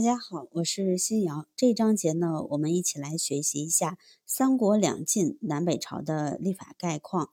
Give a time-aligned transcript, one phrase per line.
[0.00, 1.46] 大家好，我是新瑶。
[1.54, 7.32] 这一章节呢，我们一起来学习一下三国两晋南北朝的历法概况。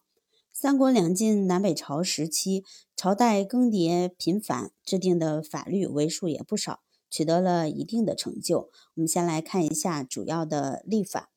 [0.52, 8.70] 三国两晋南北朝时期，朝代更迭频繁，制定的法律为数也不少，取得了一定的成就。
[8.96, 11.30] 我们先来看一下主要的立法。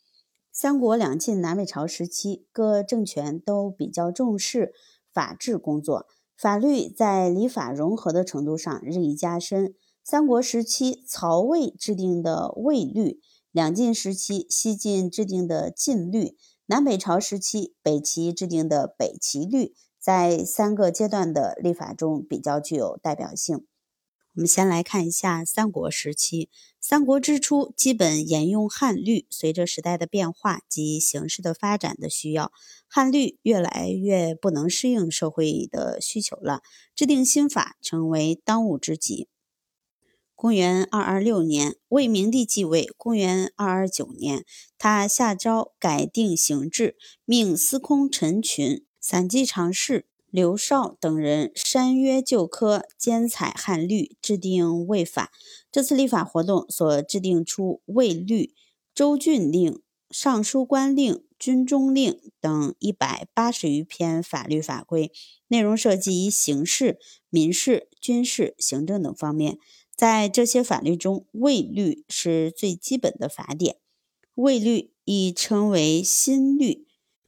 [0.51, 4.75] 三国两晋南北朝时期，各政权都比较重视
[5.13, 9.77] 法治工作，法律在礼法融合的程度上日益加深。
[10.03, 13.21] 三国时期，曹魏制定的魏律；
[13.53, 16.35] 两晋时期，西晋制定的晋律；
[16.67, 23.67] 南北朝时期，北齐制定的北齐律，在三个阶段的历法中比较具有代表性。
[24.35, 26.49] 我们先来看一下三国时期。
[26.81, 29.27] 三国之初，基本沿用汉律。
[29.29, 32.51] 随着时代的变化及形势的发展的需要，
[32.89, 36.63] 汉律越来越不能适应社会的需求了，
[36.95, 39.29] 制定新法成为当务之急。
[40.41, 42.89] 公元二二六年，魏明帝继位。
[42.97, 44.43] 公元二二九年，
[44.79, 55.31] 他下诏改定刑制，命司空陈群、散骑常侍刘绍等人删约旧科，兼采汉律，制定魏法。
[55.71, 58.55] 这次立法活动所制定出魏律、
[58.95, 65.13] 州郡令、尚书官令、军中令等一百八十余篇法律法规，
[65.49, 66.99] 内容涉及刑事、
[67.29, 69.59] 民事、军事、行政等方面。
[70.01, 73.77] 在这些法律中，魏律是最基本的法典。
[74.35, 76.87] 魏律亦称为新律。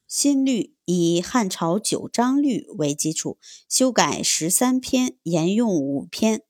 [0.09, 3.37] 新律以汉朝九章律为基础，
[3.69, 6.45] 修改十三篇，沿用五篇，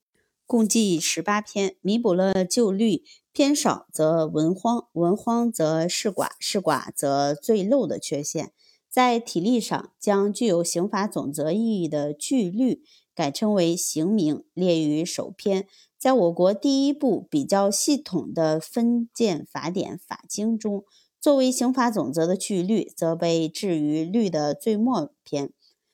[0.46, 8.52] 共计十八篇，弥补了旧律偏少则文荒，文荒则事寡，事寡则罪漏的缺陷。
[8.88, 15.66] 在体例上，将具有刑法总则意义的句律改称为刑名，列于首篇。
[16.02, 20.82] 在我国第一部比较系统的分鉴法典《法经》中，
[21.20, 25.52] 作为刑法总则的句律，则被置于律的最末篇。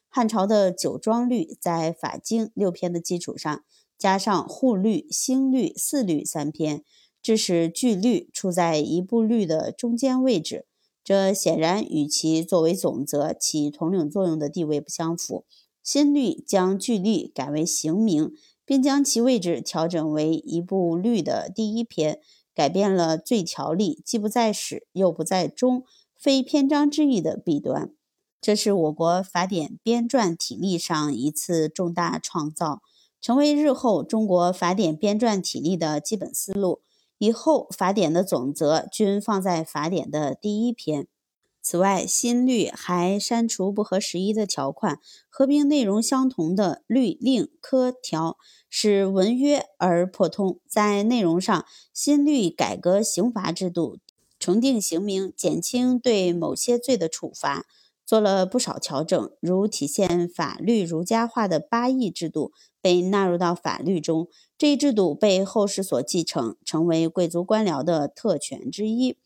[0.08, 3.62] 汉朝的九庄律在《法经》六篇的基础上，
[3.98, 6.82] 加上户律、兴律、四律三篇，
[7.20, 10.64] 致使句律处在一部律的中间位置。
[11.04, 15.44] 这显然与其作为总则起统领作用的地位不相符。
[15.82, 18.32] 新律将句律改为刑名。
[18.68, 22.20] 并将其位置调整为一部律的第一篇，
[22.54, 25.84] 改变了罪条例既不在始又不在终，
[26.14, 27.94] 非篇章之意的弊端。
[28.42, 32.82] 这是我国法典编撰体例上一次重大创造，
[33.22, 36.82] 成为日后中国法典编撰体例的基本思路。
[37.16, 41.08] 以后法典的总则均放在法典的第一篇。
[41.70, 44.98] 此外，新律还删除不合时宜的条款，
[45.28, 48.38] 合并内容相同的律令科条，
[48.70, 50.60] 使文约而破通。
[50.66, 53.98] 在内容上，新律改革刑罚制度，
[54.38, 57.66] 重定刑名，减轻对某些罪的处罚，
[58.06, 59.30] 做了不少调整。
[59.38, 64.26] 如体现法律儒家化的八义制度被纳入到法律中，
[64.56, 69.18] 这一制度被后世所继承，成为贵族官僚的特权之一。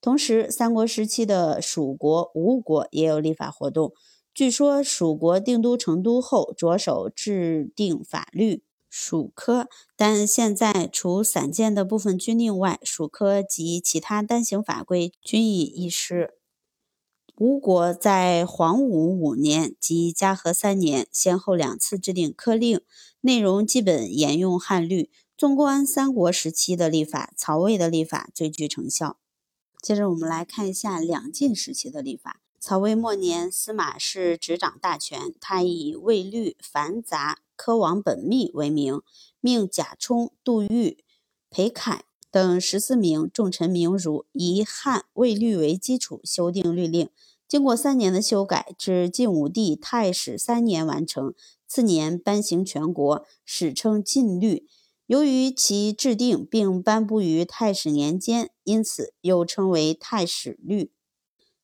[0.00, 3.92] 同时，三国时期的蜀国、吴国也有立法活动。
[4.32, 8.54] 据说，蜀国定都成都后，着手制定法律
[8.88, 9.62] 《蜀科》，
[9.96, 16.34] 但现在除散见的部分军令外，《蜀科》及其他单行法规均已遗失。
[17.36, 22.80] 吴国在黄武五年及嘉禾三年，先后两次制定科令，
[23.20, 25.10] 内容基本沿用汉律。
[25.36, 29.18] 纵观三国时期的立法，曹魏的立法最具成效。
[29.82, 32.40] 接着我们来看一下两晋时期的历法。
[32.60, 39.00] 曹魏末年，司马氏执掌大权，他以魏律繁杂、科王本密为名，
[39.40, 40.98] 命贾充、杜预、
[41.48, 47.08] 裴楷等十四名重臣名儒，以汉魏律为基础修订律令。
[47.46, 51.32] 经过三年的修改，至晋武帝太始三年完成。
[51.66, 54.66] 次年颁行全国，史称晋律。
[55.08, 60.92] 由于其制定并颁布于太史年间，因此又称为太史律。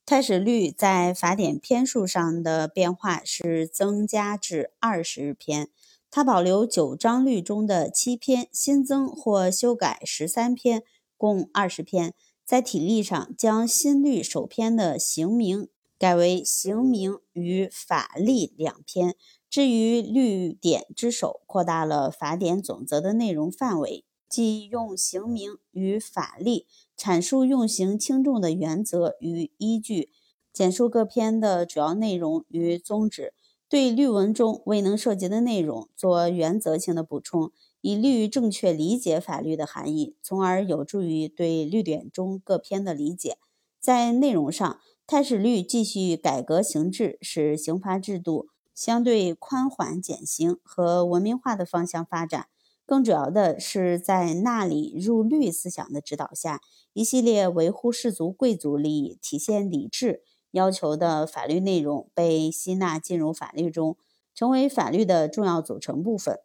[0.07, 5.69] 太史律在法典篇数上的变化是增加至二十篇，
[6.11, 10.83] 它保留九章律中的七篇，新增或修改十三篇，
[11.19, 12.15] 共二十篇。
[12.47, 15.69] 在体例上，将新律首篇的刑名
[15.99, 19.15] 改为刑名与法例两篇。
[19.49, 26.67] 至于律典之首，扩大了法典总则的内容范围，即用刑名与法例
[26.99, 30.11] 阐述用刑轻重的原则与依据，
[30.53, 33.33] 简述各篇的主要内容与宗旨，
[33.69, 43.39] 对律文中未能涉及的内容做原则性的补充，以利于正确理解法律的含义，从而有助于对律典中各篇的理解。
[43.79, 52.49] 在内容上，太史律继续改革刑制，使刑罚制度相对宽缓、减刑和文明化的方向发展。
[52.87, 56.63] 更主要的是，在纳礼入律思想的指导下，
[56.95, 60.23] 一系列维护士族贵族利益、体现礼制
[60.53, 63.99] 要求的法律内容被吸纳进入法律中，
[64.35, 66.39] 成为法律的重要组成部分。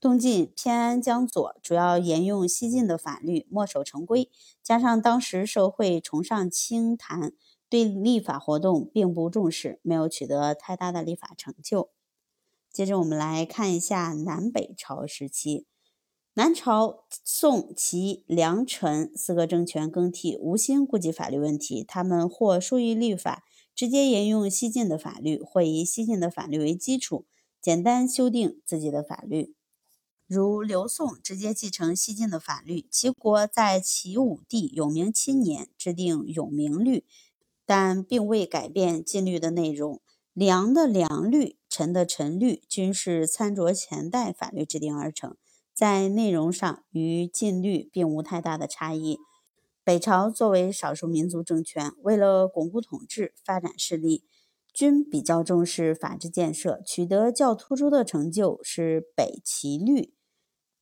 [0.00, 4.30] 东晋偏安江左，主要沿用西晋的法律，墨守成规。
[4.62, 7.32] 加上当时社会崇尚清谈，
[7.70, 11.90] 对立法活动并不重视，没有取得太大的立法成就。
[12.70, 15.66] 接着我们来看一下南北朝时期。
[16.34, 23.44] 南朝宋、齐、梁、陈四个政权更替，无心顾及法律问题，他们或疏于立法，
[23.74, 27.26] 直接沿用西晋的法律，或以西晋的法律为基础，
[27.60, 29.54] 简单修订自己的法律。
[30.28, 37.04] 如刘宋直接继承西晋的法律，齐国在齐武帝永明七年制定永明律，
[37.70, 40.02] 但并未改变禁律的内容。
[40.32, 45.36] 梁的梁律、陈的陈律均是参照前代法律制定而成，
[45.72, 49.20] 在内容上与禁律并无太大的差异。
[49.84, 54.24] 北朝作为少数民族政权，为了巩固统治、发展势力，
[54.74, 60.12] 均比较重视法治建设，取得较突出的成就是北齐律。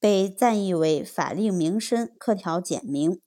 [0.01, 3.21] 被赞誉为法令明深，课条简明。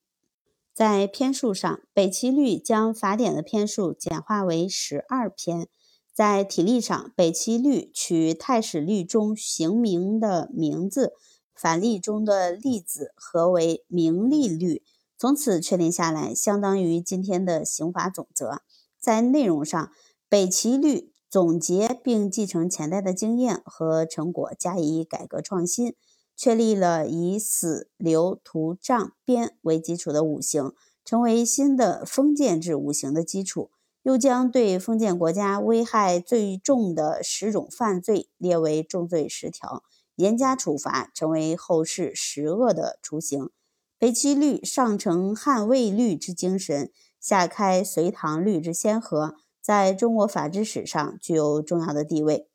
[0.73, 5.65] 在篇数上，北齐律将法典的篇数简化为十二篇；
[6.13, 11.13] 在体例上，北齐律取太史律中刑名的名字，
[11.53, 14.81] 法例中的例子合为明例律，
[15.17, 18.61] 从此确定下来，相当于今天的刑法总则。
[18.97, 19.91] 在内容上，
[20.29, 25.95] 北齐律总结并继承前代的经验和成果，加以改革创新。
[26.41, 30.73] 确立了以死、流、图、杖、鞭为基础的五行，
[31.05, 33.69] 成为新的封建制五行的基础。
[34.01, 39.83] 又将对封建国家危害最重的十种犯罪列为重罪十条，
[40.15, 43.51] 严加处罚，成为后世十恶的雏形。
[43.99, 52.47] 北齐律上承汉魏律之精神，下开隋唐律之先河，在中国法制史上具有重要的地位。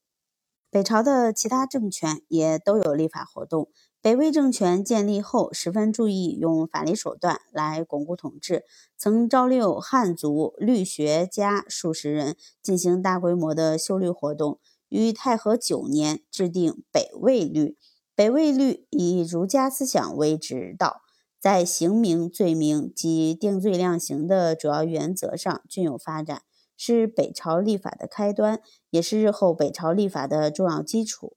[0.71, 3.69] 北朝的其他政权也都有立法活动。
[4.03, 8.65] 北魏政权建立后，十分注意用法律手段来巩固统治，
[8.97, 14.61] 曾招六汉族律学家数十人，进行大规模的修律活动。
[14.89, 17.71] 于太和九年制定《北魏律》。
[18.15, 21.03] 北魏律以儒家思想为指导，
[21.41, 26.43] 在刑名、罪名及定罪量刑的主要原则上均有发展。
[26.76, 31.37] 是北朝立法的开端，也是日后北朝立法的重要基础。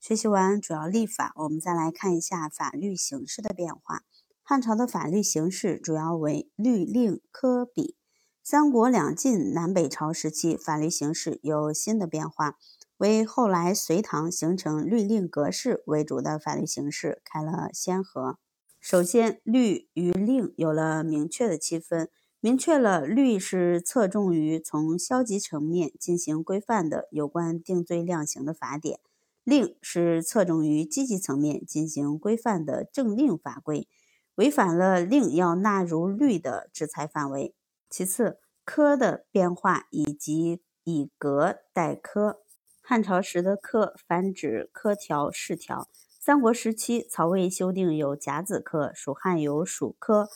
[0.00, 4.02] 学习完主要立法，我们再来看一下法律形式的变化。
[4.42, 7.96] 汉朝的法律形式主要为律令科比。
[8.44, 12.56] 三国两晋南北朝时期，法律形式有新的变化，
[12.98, 18.38] 为后来隋唐形成律令格式为主的法律形式开了先河。
[18.78, 22.08] 首先，律与令有了明确的区分。
[22.46, 29.00] 明确了，律是侧重于从消极层面进行规范的有关定罪量刑的法典，
[29.42, 33.88] 令是侧重于积极层面进行规范的政令法规，
[34.36, 37.52] 违反了令要纳入律的制裁范围。
[37.90, 42.42] 其次，科的变化以及以格代科。
[42.80, 45.88] 汉朝时的科泛指科条、式条；
[46.20, 50.28] 三国时期，曹魏修订有甲子科，蜀汉有蜀科。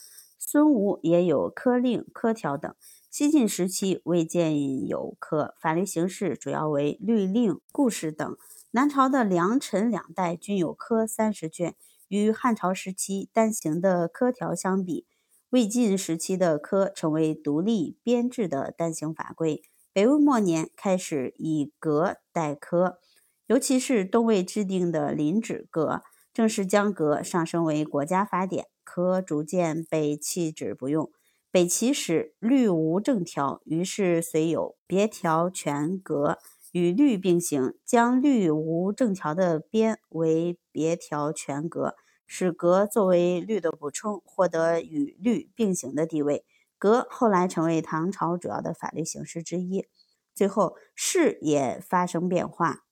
[0.43, 2.73] 孙吴也有科令、科条等。
[3.11, 8.35] 西晋时期未见有科，法律形式主要为律令、故事等。
[8.71, 11.75] 南朝的梁、陈两代均有科三十卷，
[12.07, 15.05] 与汉朝时期单行的科条相比，
[15.51, 19.61] 魏晋时期的科成为独立编制的单行法规。
[19.93, 22.97] 北魏末年开始以格代科，
[23.45, 25.87] 尤其是东魏制定的《临止格》，
[26.33, 28.67] 正式将格上升为国家法典。
[28.83, 31.09] 科逐渐被弃之不用。
[31.49, 36.39] 北齐时律无正条，于是虽有别条全格，
[36.73, 41.95] 与律并行，将律无正条的编为别条全格，
[42.27, 46.45] 使格作为律的补充，获得与律并行的地位。
[46.77, 49.87] 格后来成为唐朝主要的法律形式之一。
[50.33, 52.83] 最后，式也发生变化。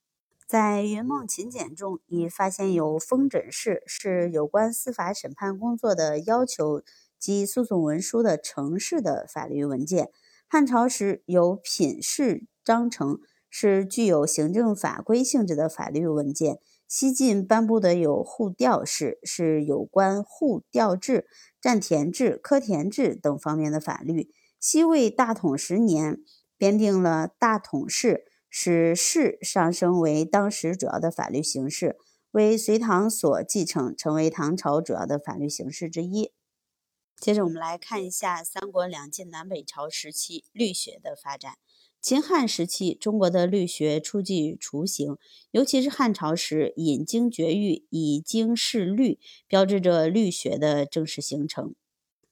[0.50, 6.82] 在《云梦秦简》中，已发现有封诊式，是有关司法审判工作的要求
[7.20, 10.10] 及诉讼文书的程式的法律文件。
[10.48, 16.58] 汉朝时有品式章程，是具有行政法规性质的法律文件。
[16.88, 21.28] 西晋颁布的有户调式，是有关户调制、
[21.62, 24.32] 占田制、科田制等方面的法律。
[24.60, 26.18] 西魏大统十年，
[26.58, 31.98] 编定了大统制，使士上升为当时主要的法律形式，
[32.32, 36.32] 为隋唐所继承，成为唐朝主要的法律形式之一。
[37.16, 41.56] 接着，我们来看一下三国两晋南北朝时期律学的发展。
[42.02, 45.18] 秦汉时期，中国的律学初具雏形，
[45.52, 51.76] 尤其是汉朝时引经绝狱，以经释律，标志着律学的正式形成。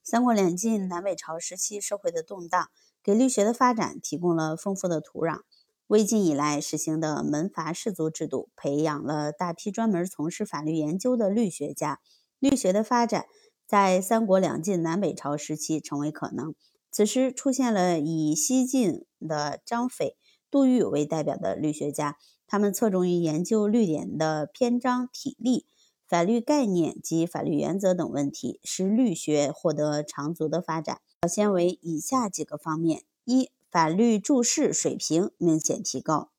[0.02, 2.70] 三国两晋南北朝时期社会的动荡，
[3.04, 5.42] 给律学的发展提供了丰富的土壤。
[5.88, 12.02] 魏晋以来实行的门阀士族制度，培养了大批专门从事法律研究的律学家。
[12.40, 13.26] 律学的发展
[13.66, 16.54] 在三国两晋南北朝时期成为可能。
[16.92, 20.18] 此时出现了以西晋的张斐、
[20.52, 22.18] 杜预为代表的律学家，
[22.48, 25.66] 他们侧重于研究律典的篇章体例、
[26.06, 31.00] 法律概念及法律原则等问题，使律学获得长足的发展。
[31.22, 36.32] 表现为以下几个方面：一、法律注释水平明显提高；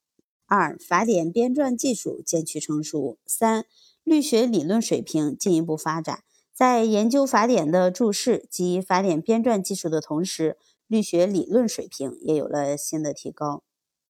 [0.46, 3.66] 二、法典编撰技术渐趋成熟；三、
[4.02, 6.24] 律学理论水平进一步发展。
[6.54, 10.56] 在研究法典的注释及法典编撰技术的同时，
[10.86, 13.62] 律学理论水平也有了新的提高。